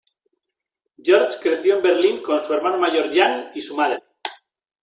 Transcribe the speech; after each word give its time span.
George 1.07 1.37
creció 1.43 1.75
en 1.77 1.83
Berlín 1.83 2.23
con 2.23 2.39
su 2.43 2.51
hermano 2.55 2.79
mayor 2.79 3.13
Jan 3.15 3.51
y 3.53 3.61
su 3.61 3.75
madre. 3.77 4.01